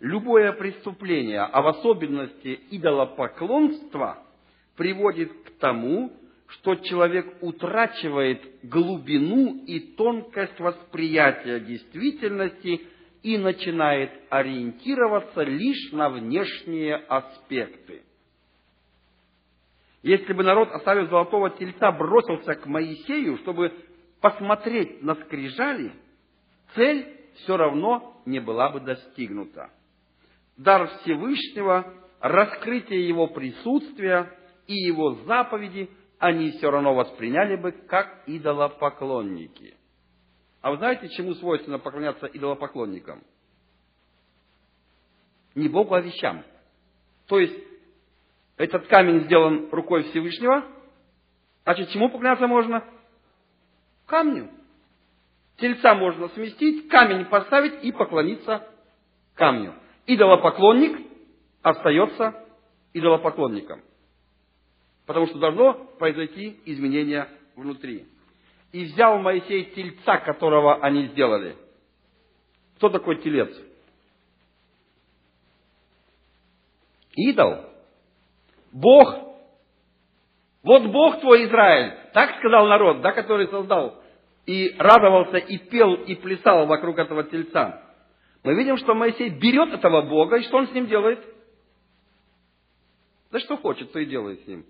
[0.00, 4.22] Любое преступление, а в особенности идолопоклонство,
[4.76, 6.12] приводит к тому,
[6.46, 12.80] что человек утрачивает глубину и тонкость восприятия действительности
[13.22, 18.02] и начинает ориентироваться лишь на внешние аспекты.
[20.02, 23.72] Если бы народ, оставив золотого тельца, бросился к Моисею, чтобы
[24.20, 25.92] посмотреть на скрижали,
[26.74, 29.70] цель все равно не была бы достигнута.
[30.56, 39.74] Дар Всевышнего, раскрытие Его присутствия и Его заповеди они все равно восприняли бы как идолопоклонники.
[40.60, 43.22] А вы знаете, чему свойственно поклоняться идолопоклонникам?
[45.54, 46.44] Не Богу, а вещам.
[47.26, 47.69] То есть,
[48.60, 50.66] этот камень сделан рукой Всевышнего,
[51.64, 52.84] значит, чему поклоняться можно?
[54.04, 54.50] Камню.
[55.56, 58.68] Тельца можно сместить, камень поставить и поклониться
[59.34, 59.72] камню.
[60.06, 61.06] Идолопоклонник
[61.62, 62.44] остается
[62.92, 63.80] идолопоклонником.
[65.06, 68.06] Потому что должно произойти изменение внутри.
[68.72, 71.56] И взял Моисей тельца, которого они сделали.
[72.76, 73.50] Кто такой телец?
[77.14, 77.70] Идол.
[78.72, 79.14] Бог.
[80.62, 81.94] Вот Бог твой Израиль.
[82.12, 84.02] Так сказал народ, да, который создал.
[84.46, 87.82] И радовался, и пел, и плясал вокруг этого тельца.
[88.42, 91.22] Мы видим, что Моисей берет этого Бога, и что он с ним делает?
[93.30, 94.64] Да что хочет, то и делает с ним.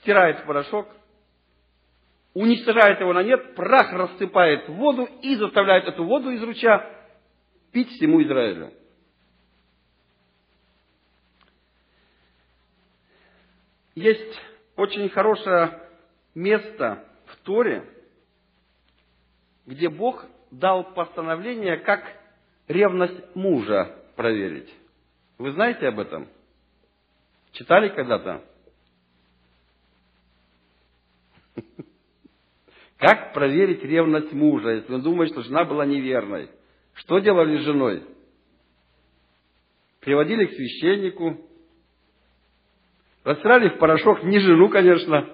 [0.00, 0.88] Стирает в порошок,
[2.34, 6.88] уничтожает его на нет, прах рассыпает в воду и заставляет эту воду из ручья
[7.72, 8.72] пить всему Израилю.
[13.94, 14.38] Есть
[14.76, 15.80] очень хорошее
[16.34, 17.84] место в Торе,
[19.66, 22.04] где Бог дал постановление, как
[22.68, 24.72] ревность мужа проверить.
[25.38, 26.28] Вы знаете об этом?
[27.52, 28.44] Читали когда-то?
[32.98, 36.50] Как проверить ревность мужа, если он думает, что жена была неверной?
[36.94, 38.04] Что делали с женой?
[40.00, 41.49] Приводили к священнику,
[43.24, 45.28] Растирали в порошок не жену, конечно,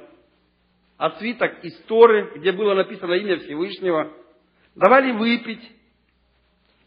[0.98, 4.12] а свиток из Торы, где было написано имя Всевышнего.
[4.74, 5.70] Давали выпить.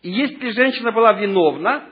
[0.02, 1.90] И если женщина была виновна,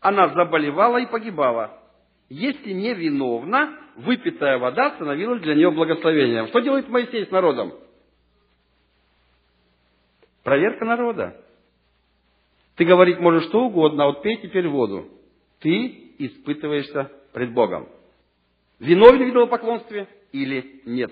[0.00, 1.82] она заболевала и погибала.
[2.28, 6.48] Если не виновна, выпитая вода становилась для нее благословением.
[6.48, 7.74] Что делает Моисей с народом?
[10.42, 11.42] Проверка народа.
[12.76, 15.08] Ты говорить можешь что угодно, а вот пей теперь воду.
[15.60, 17.88] Ты испытываешься пред Богом.
[18.78, 21.10] Виновен в идолопоклонстве или нет.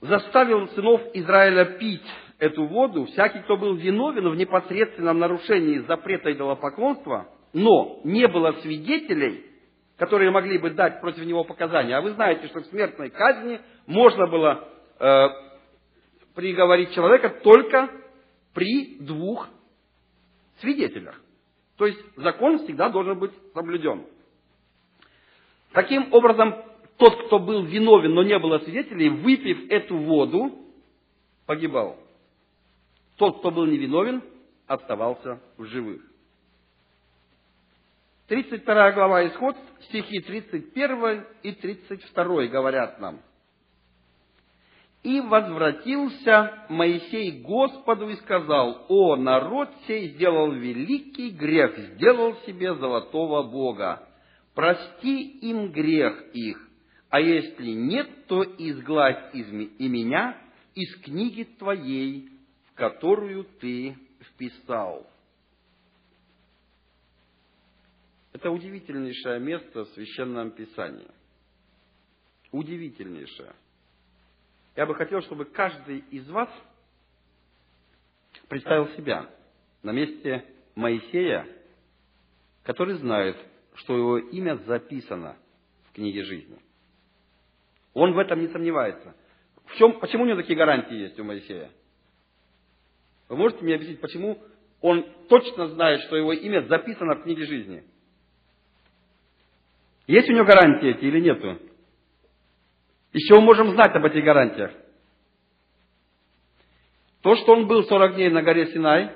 [0.00, 2.06] Заставил сынов Израиля пить
[2.38, 9.44] эту воду всякий, кто был виновен в непосредственном нарушении запрета идолопоклонства, но не было свидетелей,
[9.98, 11.96] которые могли бы дать против него показания.
[11.96, 15.26] А вы знаете, что в смертной казни можно было э,
[16.34, 17.90] приговорить человека только
[18.54, 19.48] при двух
[20.60, 21.20] свидетелях.
[21.76, 24.06] То есть закон всегда должен быть соблюден.
[25.72, 26.54] Таким образом,
[26.96, 30.58] тот, кто был виновен, но не было свидетелей, выпив эту воду,
[31.46, 31.96] погибал.
[33.16, 34.22] Тот, кто был невиновен,
[34.66, 36.02] оставался в живых.
[38.28, 39.56] 32 глава Исход,
[39.88, 43.20] стихи 31 и 32 говорят нам.
[45.02, 53.42] «И возвратился Моисей Господу и сказал, «О, народ сей сделал великий грех, сделал себе золотого
[53.42, 54.06] Бога,
[54.60, 56.68] прости им грех их,
[57.08, 60.38] а если нет, то изгладь из и меня
[60.74, 62.28] из книги твоей,
[62.66, 65.10] в которую ты вписал.
[68.34, 71.08] Это удивительнейшее место в Священном Писании.
[72.52, 73.54] Удивительнейшее.
[74.76, 76.50] Я бы хотел, чтобы каждый из вас
[78.46, 79.26] представил себя
[79.82, 80.44] на месте
[80.74, 81.48] Моисея,
[82.62, 83.38] который знает,
[83.80, 85.36] что его имя записано
[85.84, 86.58] в книге жизни.
[87.94, 89.14] Он в этом не сомневается.
[89.66, 91.70] В чем, почему у него такие гарантии есть у Моисея?
[93.28, 94.38] Вы можете мне объяснить, почему
[94.80, 97.84] он точно знает, что его имя записано в книге жизни?
[100.06, 101.58] Есть у него гарантии эти или нету?
[103.12, 104.72] Чего мы можем знать об этих гарантиях?
[107.22, 109.12] То, что он был 40 дней на горе Синай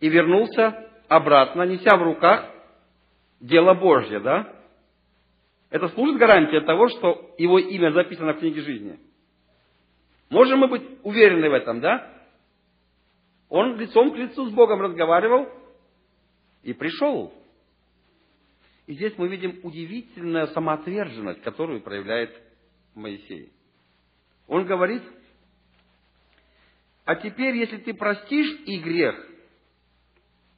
[0.00, 2.51] и вернулся обратно, неся в руках
[3.42, 4.50] дело Божье, да?
[5.68, 8.98] Это служит гарантией того, что его имя записано в книге жизни.
[10.30, 12.10] Можем мы быть уверены в этом, да?
[13.48, 15.48] Он лицом к лицу с Богом разговаривал
[16.62, 17.34] и пришел.
[18.86, 22.30] И здесь мы видим удивительную самоотверженность, которую проявляет
[22.94, 23.52] Моисей.
[24.46, 25.02] Он говорит,
[27.04, 29.14] а теперь, если ты простишь и грех,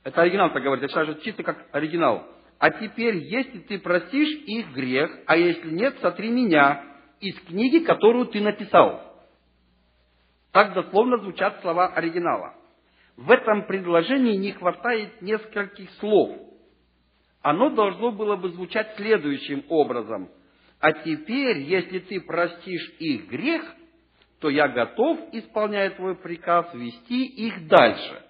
[0.03, 2.34] это оригинал так говорит, это чисто как оригинал.
[2.59, 6.85] А теперь, если ты простишь их грех, а если нет, сотри меня
[7.21, 9.03] из книги, которую ты написал.
[10.53, 12.55] Так дословно звучат слова оригинала.
[13.17, 16.37] В этом предложении не хватает нескольких слов.
[17.43, 20.31] Оно должно было бы звучать следующим образом.
[20.81, 23.63] А теперь, если ты простишь их грех,
[24.41, 28.23] то я готов, исполняя твой приказ, вести их дальше.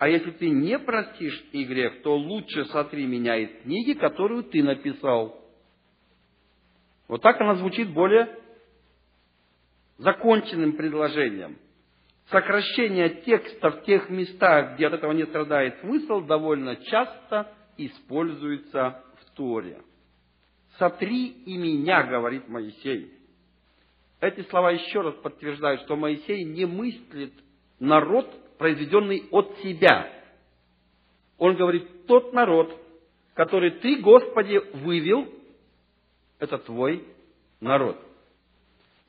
[0.00, 4.62] А если ты не простишь их грех, то лучше сотри меня из книги, которую ты
[4.62, 5.38] написал.
[7.06, 8.34] Вот так она звучит более
[9.98, 11.58] законченным предложением.
[12.30, 19.36] Сокращение текста в тех местах, где от этого не страдает смысл, довольно часто используется в
[19.36, 19.82] Торе.
[20.78, 23.12] «Сотри и меня», говорит Моисей.
[24.22, 27.34] Эти слова еще раз подтверждают, что Моисей не мыслит
[27.78, 30.12] народ произведенный от себя.
[31.38, 32.78] Он говорит, тот народ,
[33.32, 35.26] который ты, Господи, вывел,
[36.38, 37.02] это твой
[37.60, 37.98] народ.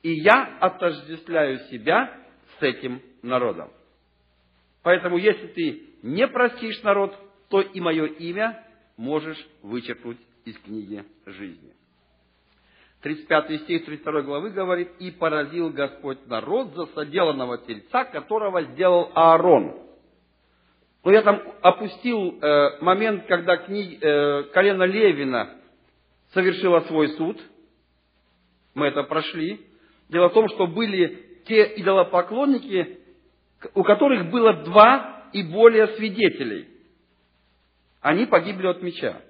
[0.02, 2.18] И я отождествляю себя
[2.58, 3.70] с этим народом.
[4.82, 7.14] Поэтому, если ты не простишь народ,
[7.50, 11.74] то и мое имя можешь вычеркнуть из книги жизни.
[13.02, 19.76] 35 стих 32 главы говорит, «И поразил Господь народ за соделанного тельца, которого сделал Аарон».
[21.04, 25.56] Но я там опустил э, момент, когда книг, э, колено Левина
[26.32, 27.40] совершила свой суд.
[28.74, 29.60] Мы это прошли.
[30.08, 33.00] Дело в том, что были те идолопоклонники,
[33.74, 36.68] у которых было два и более свидетелей.
[38.00, 39.20] Они погибли от меча.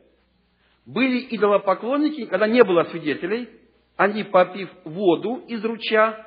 [0.84, 3.48] Были идолопоклонники, когда не было свидетелей,
[3.96, 6.26] они, попив воду из ручья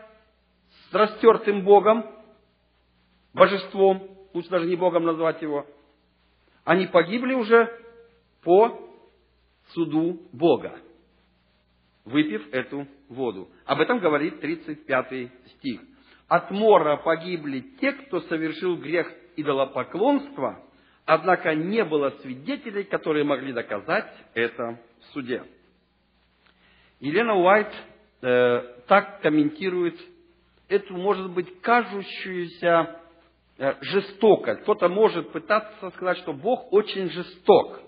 [0.90, 2.06] с растертым Богом,
[3.34, 5.66] божеством, лучше даже не Богом назвать его,
[6.64, 7.70] они погибли уже
[8.44, 8.80] по
[9.74, 10.78] суду Бога,
[12.06, 13.50] выпив эту воду.
[13.66, 15.82] Об этом говорит 35 стих.
[16.28, 20.64] От мора погибли те, кто совершил грех идолопоклонства,
[21.06, 25.44] однако не было свидетелей, которые могли доказать это в суде.
[27.00, 27.74] Елена Уайт
[28.22, 30.00] э, так комментирует
[30.68, 33.00] эту, может быть, кажущуюся
[33.58, 34.62] э, жестокость.
[34.62, 37.82] Кто-то может пытаться сказать, что Бог очень жесток,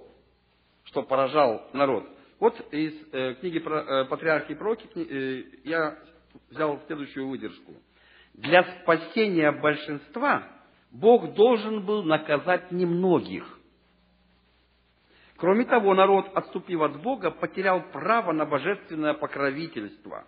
[0.83, 2.07] что поражал народ.
[2.39, 5.97] Вот из э, книги про, э, «Патриархи и пророки» э, я
[6.51, 7.73] взял следующую выдержку.
[8.33, 10.43] Для спасения большинства
[10.91, 13.56] Бог должен был наказать немногих.
[15.37, 20.25] Кроме того, народ, отступив от Бога, потерял право на божественное покровительство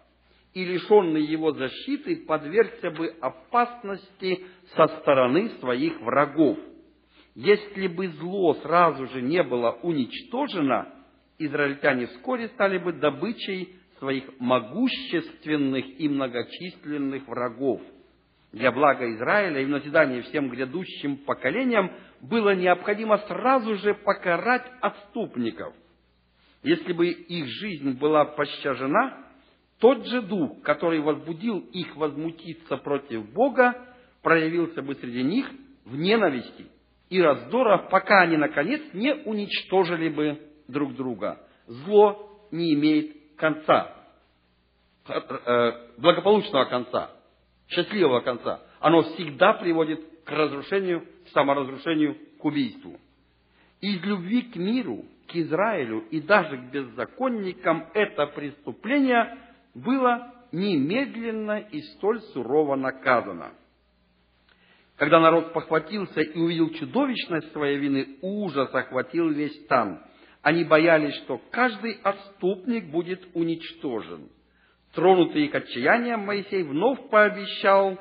[0.54, 4.46] и, лишенный его защиты, подвергся бы опасности
[4.76, 6.60] со стороны своих врагов.
[7.34, 10.94] Если бы зло сразу же не было уничтожено,
[11.40, 17.82] израильтяне вскоре стали бы добычей своих могущественных и многочисленных врагов–
[18.52, 21.92] для блага Израиля и в назидание всем грядущим поколениям
[22.22, 25.74] было необходимо сразу же покарать отступников.
[26.64, 29.26] Если бы их жизнь была пощажена,
[29.80, 33.74] тот же дух, который возбудил их возмутиться против Бога,
[34.22, 35.50] проявился бы среди них
[35.86, 36.68] в ненависти
[37.10, 41.40] и раздорах, пока они, наконец, не уничтожили бы друг друга.
[41.66, 43.96] Зло не имеет конца,
[45.08, 47.12] э, э, благополучного конца
[47.70, 52.98] счастливого конца, оно всегда приводит к разрушению, саморазрушению, к убийству.
[53.82, 59.38] Из любви к миру, к Израилю и даже к беззаконникам это преступление
[59.74, 63.52] было немедленно и столь сурово наказано.
[64.98, 70.02] Когда народ похватился и увидел чудовищность своей вины, ужас охватил весь стан.
[70.42, 74.30] Они боялись, что каждый отступник будет уничтожен–
[74.94, 78.00] Тронутый их отчаянием, Моисей вновь пообещал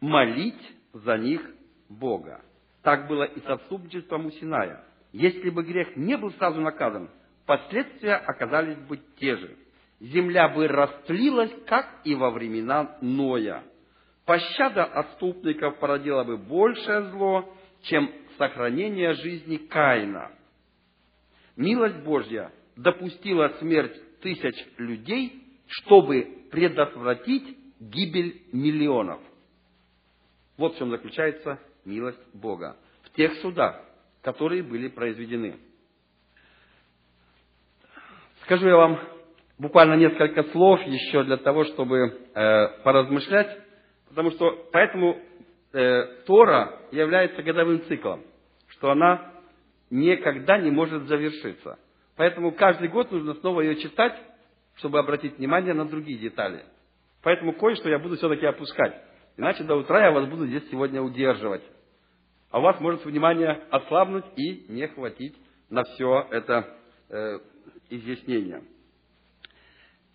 [0.00, 0.62] молить
[0.92, 1.42] за них
[1.88, 2.42] Бога.
[2.82, 4.84] Так было и с отступничеством у Синая.
[5.12, 7.10] Если бы грех не был сразу наказан,
[7.46, 9.56] последствия оказались бы те же.
[10.00, 13.62] Земля бы растлилась, как и во времена Ноя.
[14.24, 20.30] Пощада отступников породила бы большее зло, чем сохранение жизни Каина.
[21.56, 29.20] Милость Божья допустила смерть тысяч людей, чтобы предотвратить гибель миллионов.
[30.60, 32.76] Вот в чем заключается милость Бога.
[33.04, 33.80] В тех судах,
[34.20, 35.56] которые были произведены.
[38.42, 39.00] Скажу я вам
[39.56, 41.98] буквально несколько слов еще для того, чтобы
[42.34, 43.58] э, поразмышлять,
[44.10, 45.18] потому что поэтому
[45.72, 48.22] э, Тора является годовым циклом,
[48.66, 49.32] что она
[49.88, 51.78] никогда не может завершиться.
[52.16, 54.14] Поэтому каждый год нужно снова ее читать,
[54.74, 56.66] чтобы обратить внимание на другие детали.
[57.22, 59.09] Поэтому кое-что я буду все-таки опускать.
[59.40, 61.62] Иначе до утра я вас буду здесь сегодня удерживать.
[62.50, 65.34] А у вас может внимание ослабнуть и не хватить
[65.70, 66.76] на все это
[67.08, 67.38] э,
[67.88, 68.62] изъяснение.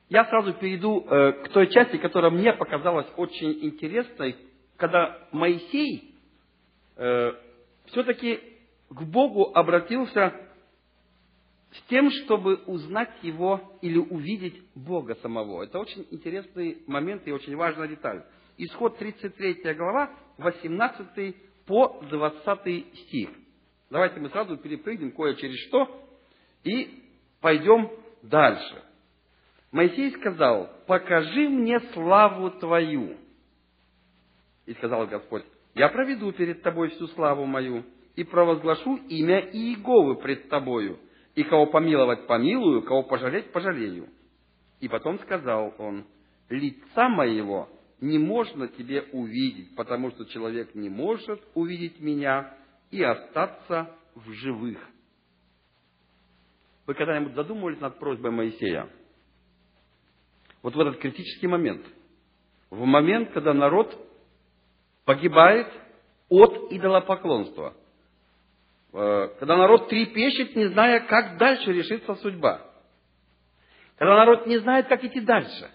[0.09, 4.35] Я сразу перейду э, к той части, которая мне показалась очень интересной,
[4.77, 6.13] когда Моисей
[6.95, 7.31] э,
[7.85, 8.39] все-таки
[8.89, 10.35] к Богу обратился
[11.71, 15.63] с тем, чтобы узнать Его или увидеть Бога самого.
[15.63, 18.23] Это очень интересный момент и очень важная деталь.
[18.57, 21.35] Исход 33 глава, 18
[21.65, 23.29] по 20 стих.
[23.89, 26.07] Давайте мы сразу перепрыгнем кое через что
[26.63, 27.03] и
[27.41, 27.91] пойдем
[28.23, 28.83] дальше.
[29.71, 33.17] Моисей сказал, покажи мне славу Твою.
[34.65, 35.43] И сказал Господь,
[35.73, 37.83] я проведу перед Тобой всю славу мою
[38.15, 40.97] и провозглашу имя Иеговы пред Тобою,
[41.35, 44.07] и кого помиловать помилую, кого пожалеть пожалею.
[44.79, 46.05] И потом сказал он,
[46.49, 47.67] лица моего
[48.01, 52.55] не можно тебе увидеть, потому что человек не может увидеть меня
[52.91, 54.77] и остаться в живых.
[56.85, 58.89] Вы когда-нибудь задумывались над просьбой Моисея?
[60.61, 61.85] Вот в этот критический момент,
[62.69, 63.95] в момент, когда народ
[65.05, 65.67] погибает
[66.29, 67.75] от идолопоклонства,
[68.93, 72.61] э, когда народ трепещет, не зная, как дальше решится судьба,
[73.97, 75.69] когда народ не знает, как идти дальше,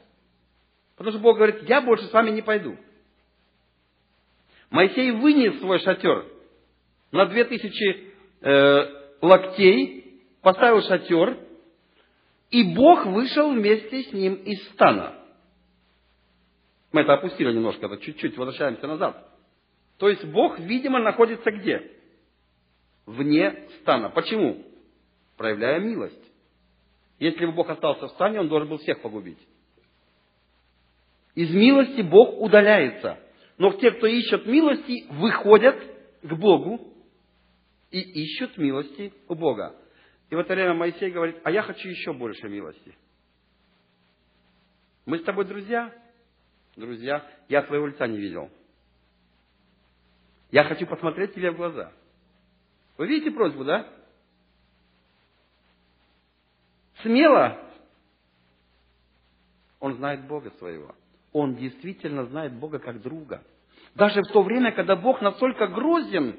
[1.01, 2.77] потому что Бог говорит, я больше с вами не пойду.
[4.69, 6.27] Моисей вынес свой шатер
[7.11, 11.39] на две тысячи э, локтей, поставил шатер,
[12.51, 15.15] и Бог вышел вместе с ним из стана.
[16.93, 19.27] Мы это опустили немножко, это чуть-чуть, возвращаемся назад.
[19.97, 21.93] То есть Бог, видимо, находится где?
[23.07, 24.11] Вне стана.
[24.11, 24.67] Почему?
[25.39, 26.31] Проявляя милость.
[27.19, 29.39] Если бы Бог остался в стане, Он должен был всех погубить.
[31.35, 33.19] Из милости Бог удаляется.
[33.59, 35.77] Но те, кто ищет милости, выходят
[36.23, 36.95] к Богу
[37.91, 39.77] и ищут милости у Бога.
[40.31, 42.97] И в это время Моисей говорит, а я хочу еще больше милости.
[45.07, 45.93] Мы с тобой друзья?
[46.77, 48.51] Друзья, я твоего лица не видел.
[50.51, 51.93] Я хочу посмотреть тебе в глаза.
[52.97, 53.87] Вы видите просьбу, да?
[57.03, 57.59] Смело.
[59.81, 60.95] Он знает Бога своего.
[61.33, 63.43] Он действительно знает Бога как друга.
[63.95, 66.39] Даже в то время, когда Бог настолько грозен,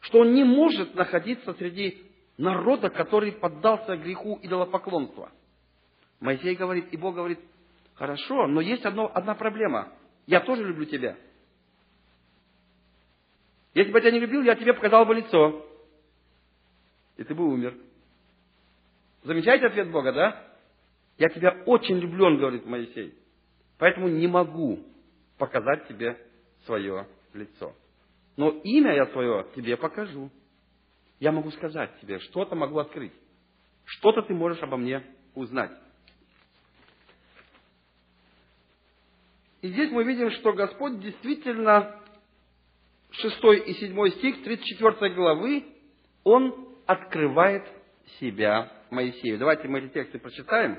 [0.00, 2.02] что он не может находиться среди
[2.36, 5.30] народа, который поддался греху идолопоклонства.
[6.20, 7.38] Моисей говорит, и Бог говорит,
[7.94, 9.92] хорошо, но есть одно, одна проблема.
[10.26, 11.16] Я тоже люблю тебя.
[13.74, 15.66] Если бы я тебя не любил, я тебе показал бы лицо.
[17.16, 17.74] И ты бы умер.
[19.22, 20.54] Замечаете ответ Бога, да?
[21.18, 23.14] Я тебя очень люблю, он говорит Моисей.
[23.78, 24.80] Поэтому не могу
[25.38, 26.18] показать тебе
[26.64, 27.74] свое лицо.
[28.36, 30.30] Но имя я свое тебе покажу
[31.20, 33.12] я могу сказать тебе, что-то могу открыть.
[33.84, 35.02] Что-то ты можешь обо мне
[35.34, 35.70] узнать.
[39.62, 41.98] И здесь мы видим, что Господь действительно,
[43.12, 45.64] 6 и 7 стих 34 главы,
[46.24, 47.66] Он открывает
[48.20, 49.38] себя Моисею.
[49.38, 50.78] Давайте мы эти тексты прочитаем.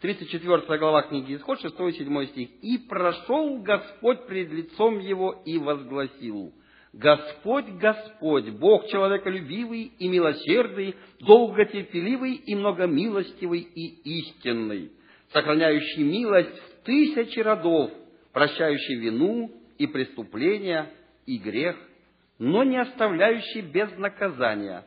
[0.00, 2.48] 34 глава книги Исход, 6 и 7 стих.
[2.60, 6.52] «И прошел Господь пред лицом его и возгласил,
[6.92, 14.92] Господь, Господь, Бог человеколюбивый и милосердный, долготерпеливый и многомилостивый и истинный,
[15.32, 17.90] сохраняющий милость в тысячи родов,
[18.32, 20.90] прощающий вину и преступления
[21.24, 21.74] и грех,
[22.38, 24.84] но не оставляющий без наказания,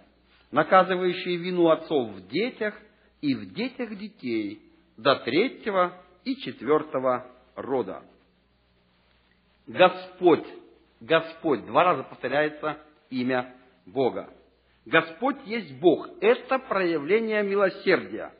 [0.52, 2.76] наказывающий вину отцов в детях
[3.22, 4.69] и в детях детей
[5.02, 5.94] до третьего
[6.24, 7.26] и четвертого
[7.56, 8.04] рода.
[9.68, 10.46] Господь
[11.00, 11.66] Господь.
[11.66, 12.78] Два раза повторяется
[13.10, 14.30] имя Бога.
[14.86, 16.08] Господь есть Бог.
[16.22, 18.34] Это проявление милосердия.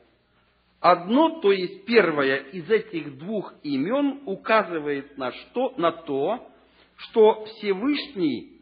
[0.80, 6.48] Одно, то есть первое из этих двух имен указывает на, что, на то,
[6.96, 8.60] что Всевышний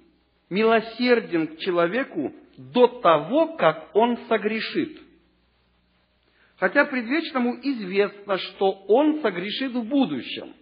[0.50, 5.00] милосерден к человеку до того, как он согрешит.
[6.58, 10.54] Хотя предвечному известно, что он согрешит в будущем.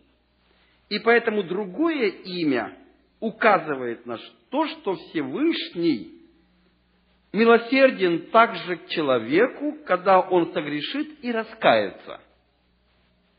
[0.91, 2.77] И поэтому другое имя
[3.19, 4.19] указывает на
[4.51, 6.13] то, что Всевышний
[7.33, 12.21] милосерден также к человеку, когда он согрешит и раскается.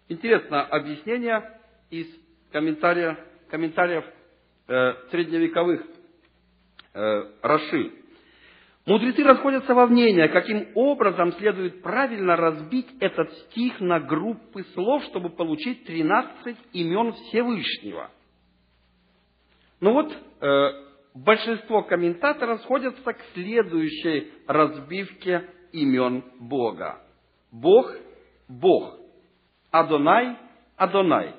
[0.10, 1.60] Интересно объяснение
[1.92, 2.08] из
[2.52, 3.18] комментариев,
[3.50, 4.06] комментариев
[4.68, 5.86] э, средневековых
[6.94, 7.92] э, Раши.
[8.88, 15.30] Мудрецы расходятся во мнениях, каким образом следует правильно разбить этот стих на группы слов, чтобы
[15.30, 18.10] получить 13 имен Всевышнего.
[19.82, 20.70] Ну вот, э,
[21.14, 27.02] большинство комментаторов сходятся к следующей разбивке имен Бога.
[27.52, 27.92] Бог–
[28.48, 28.98] Бог.
[29.70, 30.38] Адонай–
[30.78, 31.36] Адонай.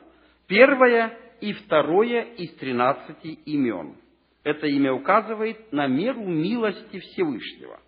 [0.48, 3.96] Первое и второе из тринадцати имен.
[4.48, 7.80] Это имя указывает на меру милости Всевышнего.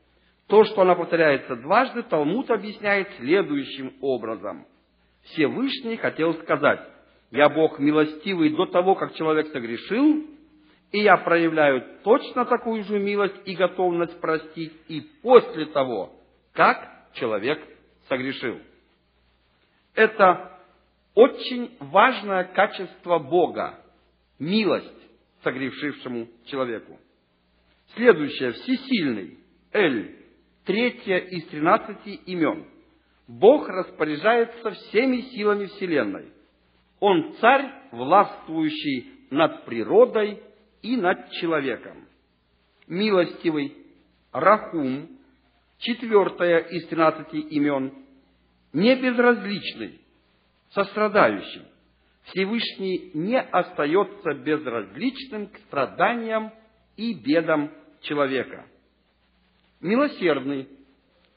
[0.47, 4.67] То, что она повторяется дважды, Талмуд объясняет следующим образом.
[5.23, 6.81] Всевышний хотел сказать,
[7.31, 10.27] я Бог милостивый до того, как человек согрешил,
[10.93, 16.13] и я проявляю точно такую же милость и готовность простить и после того,
[16.53, 17.59] как человек
[18.07, 18.59] согрешил.
[19.95, 20.59] Это
[21.15, 23.81] очень важное качество Бога–
[24.39, 25.00] милость
[25.43, 26.99] согрешившему человеку.
[27.95, 29.39] Следующее– всесильный,
[29.73, 30.17] Эль,
[30.65, 32.67] третье из тринадцати имен.
[33.27, 36.33] Бог распоряжается всеми силами Вселенной.
[36.99, 40.43] Он царь, властвующий над природой
[40.83, 42.07] и над человеком.
[42.87, 43.77] Милостивый,
[44.33, 45.09] Рахум,
[45.79, 47.93] четвертое из тринадцати имен,
[48.73, 50.01] не безразличный,
[50.71, 51.63] сострадающий.
[52.31, 56.53] Всевышний не остается безразличным к страданиям
[56.97, 57.73] и бедам
[58.03, 58.67] человека.
[59.81, 60.69] Милосердный,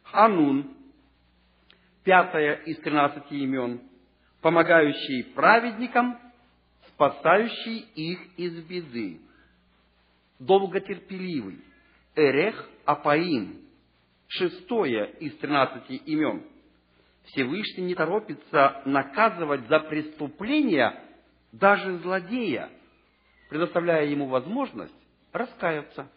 [0.03, 0.75] Ханун,
[2.03, 3.81] пятое из тринадцати имен,
[4.41, 6.19] помогающий праведникам,
[6.89, 9.19] спасающий их из беды.
[10.39, 11.59] Долготерпеливый,
[12.15, 13.61] Эрех Апаим,
[14.27, 16.43] шестое из тринадцати имен.
[17.25, 20.99] Всевышний не торопится наказывать за преступления
[21.51, 22.69] даже злодея,
[23.49, 24.93] предоставляя ему возможность
[25.31, 26.11] раскаяться.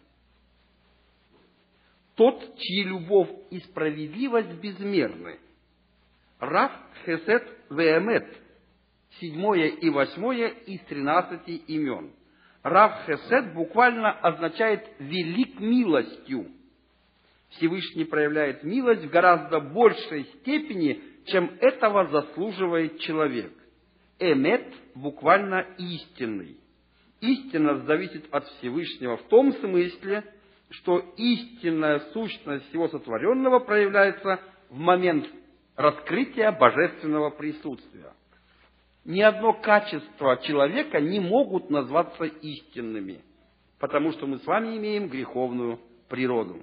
[2.15, 5.39] Тот, чьи любовь и справедливость безмерны.
[6.39, 6.71] Раф
[7.05, 8.27] Хесет Веемет,
[9.19, 12.11] седьмое и восьмое из тринадцати имен–
[12.67, 16.51] Рав Хесед буквально означает «велик милостью».
[17.49, 23.51] Всевышний проявляет милость в гораздо большей степени, чем этого заслуживает человек.
[24.19, 26.57] Эмет буквально истинный.
[27.21, 30.23] Истинность зависит от Всевышнего в том смысле,
[30.69, 34.39] что истинная сущность всего сотворенного проявляется
[34.69, 35.25] в момент
[35.75, 38.11] раскрытия божественного присутствия
[39.07, 43.21] ни одно качество человека не могут назваться истинными,
[43.79, 45.79] потому что мы с вами имеем греховную
[46.09, 46.61] природу.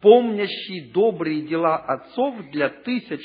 [0.00, 3.20] Помнящий добрые дела отцов для тысяч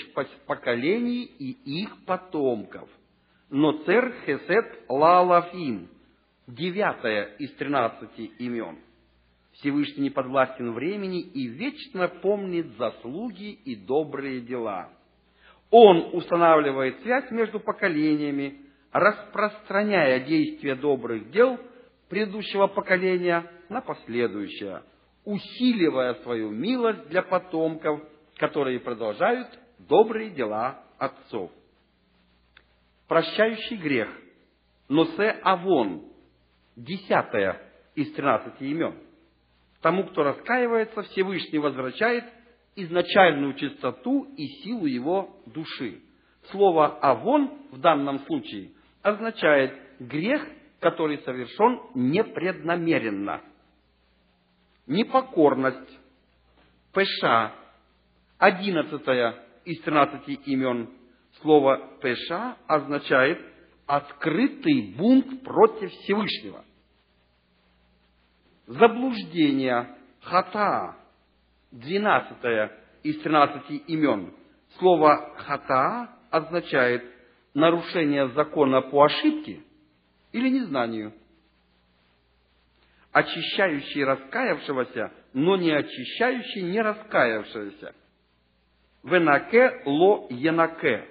[0.46, 1.52] поколений и
[1.82, 2.90] их потомков.
[3.50, 5.88] Но цер хесет лалафим,
[6.48, 8.80] девятое из тринадцати имен.
[9.54, 14.90] Всевышний не подвластен времени и вечно помнит заслуги и добрые дела–
[15.72, 18.62] он устанавливает связь между поколениями,
[18.92, 21.60] распространяя действие добрых дел
[22.10, 24.84] предыдущего поколения на последующее,
[25.26, 28.02] усиливая свою милость для потомков,
[28.38, 29.48] которые продолжают
[29.80, 31.52] добрые дела отцов.
[33.08, 34.10] Прощающий грех,
[34.88, 36.04] Носе Авон,
[36.76, 37.62] десятое
[37.96, 38.96] из тринадцати имен.
[39.82, 42.24] Тому, кто раскаивается, Всевышний возвращает
[42.76, 46.02] изначальную чистоту и силу его души.
[46.52, 48.72] Слово «авон» в данном случае
[49.02, 50.46] означает грех,
[50.80, 53.42] который совершен непреднамеренно.
[54.88, 56.00] Непокорность,
[56.94, 57.54] пеша,
[58.38, 60.90] одиннадцатое из тринадцати имен.
[61.42, 63.40] Слово пеша означает
[63.88, 66.64] открытый бунт против Всевышнего.
[68.68, 70.96] Заблуждение, хата,
[71.72, 72.72] двенадцатое
[73.04, 74.34] из тринадцати имен.
[74.78, 77.04] Слово «хата» означает
[77.54, 79.62] нарушение закона по ошибке
[80.32, 81.14] или незнанию.
[83.16, 87.96] Очищающий раскаявшегося, но не очищающий не раскаявшегося.
[89.04, 91.08] Венаке ло енаке.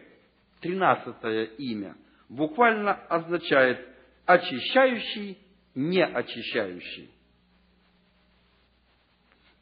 [0.60, 1.96] Тринадцатое имя.
[2.28, 3.88] Буквально означает
[4.26, 5.38] очищающий,
[5.74, 7.10] не очищающий.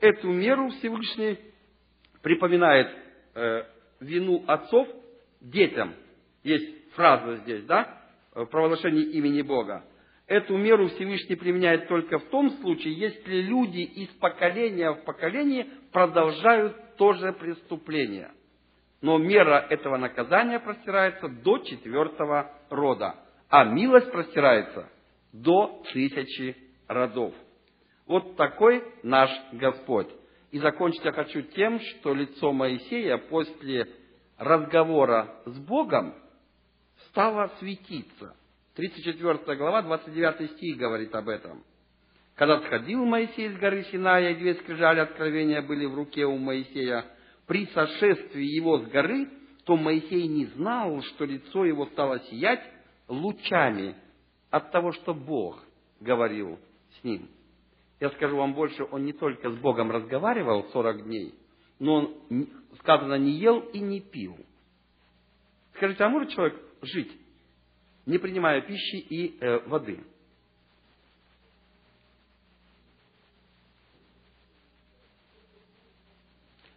[0.00, 1.38] Эту меру Всевышний
[2.22, 2.88] припоминает
[3.34, 3.62] э,
[4.00, 4.88] вину отцов
[5.40, 5.94] детям.
[6.42, 8.02] Есть фраза здесь, да,
[8.34, 9.84] в провозглашении имени Бога.
[10.26, 16.96] Эту меру Всевышний применяет только в том случае, если люди из поколения в поколение продолжают
[16.96, 18.30] то же преступление.
[19.00, 23.16] Но мера этого наказания простирается до четвертого рода,
[23.48, 24.88] а милость простирается
[25.32, 26.56] до тысячи
[26.86, 27.34] родов.
[28.06, 30.08] Вот такой наш Господь.
[30.52, 33.88] И закончить я хочу тем, что лицо Моисея после
[34.38, 36.14] разговора с Богом
[37.08, 38.36] стало светиться.
[38.74, 41.62] 34 глава, 29 стих говорит об этом.
[42.34, 47.04] Когда сходил Моисей с горы Синая, и две скрижали откровения были в руке у Моисея,
[47.46, 49.28] при сошествии его с горы,
[49.64, 52.62] то Моисей не знал, что лицо его стало сиять
[53.08, 53.94] лучами
[54.50, 55.62] от того, что Бог
[56.00, 56.58] говорил
[56.98, 57.28] с ним.
[58.00, 61.34] Я скажу вам больше, он не только с Богом разговаривал 40 дней,
[61.78, 62.48] но он,
[62.80, 64.36] сказано, не ел и не пил.
[65.74, 67.12] Скажите, а может человек жить,
[68.06, 70.00] не принимая пищи и э, воды?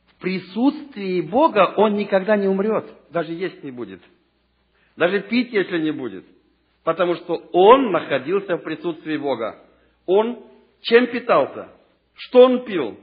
[0.08, 4.02] В присутствии Бога он никогда не умрет, даже есть не будет,
[4.96, 6.26] даже пить, если не будет,
[6.84, 9.62] потому что он находился в присутствии Бога.
[10.06, 10.46] Он
[10.82, 11.70] чем питался?
[12.14, 13.00] Что он пил?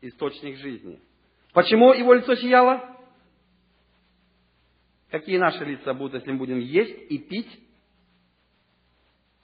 [0.00, 1.00] Источник жизни.
[1.52, 2.93] Почему его лицо сияло?
[5.14, 7.60] Какие наши лица будут, если мы будем есть и пить?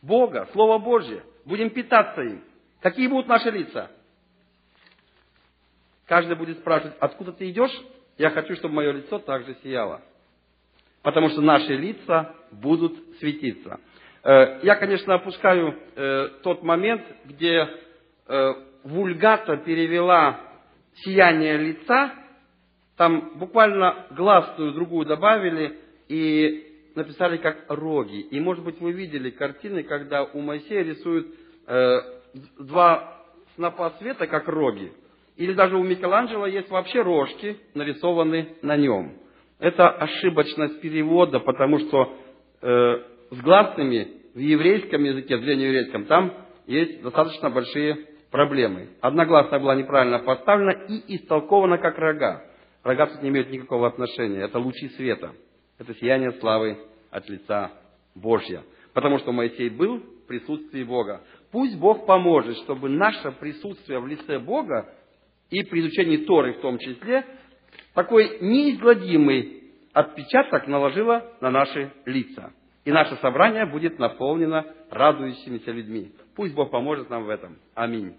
[0.02, 1.22] Бога, Слово Божье.
[1.44, 2.42] Будем питаться им.
[2.80, 3.88] Какие будут наши лица?
[6.06, 7.70] Каждый будет спрашивать, откуда ты идешь?
[8.18, 10.02] Я хочу, чтобы мое лицо также сияло.
[11.02, 13.78] Потому что наши лица будут светиться.
[14.24, 17.68] Э, я, конечно, опускаю э, тот момент, где
[18.26, 18.52] э,
[18.82, 20.40] вульгата перевела
[20.94, 22.12] сияние лица,
[23.00, 25.78] там буквально гласную другую добавили
[26.08, 28.20] и написали как роги.
[28.20, 31.28] И, может быть, вы видели картины, когда у Моисея рисуют
[32.58, 33.22] два
[33.54, 34.92] снопа света, как роги.
[35.38, 39.14] Или даже у Микеланджело есть вообще рожки, нарисованы на нем.
[39.60, 42.14] Это ошибочность перевода, потому что
[42.60, 46.34] с гласными в еврейском языке, в древнееврейском, там
[46.66, 47.96] есть достаточно большие
[48.30, 48.90] проблемы.
[49.00, 52.44] Одногласная была неправильно поставлена и истолкована как рога.
[52.82, 54.42] Рога тут не имеют никакого отношения.
[54.42, 55.32] Это лучи света.
[55.78, 56.78] Это сияние славы
[57.10, 57.72] от лица
[58.14, 58.62] Божья.
[58.92, 61.22] Потому что Моисей был в присутствии Бога.
[61.50, 64.88] Пусть Бог поможет, чтобы наше присутствие в лице Бога
[65.50, 67.24] и при изучении Торы в том числе,
[67.94, 72.52] такой неизгладимый отпечаток наложило на наши лица.
[72.84, 76.12] И наше собрание будет наполнено радующимися людьми.
[76.34, 77.58] Пусть Бог поможет нам в этом.
[77.74, 78.14] Аминь.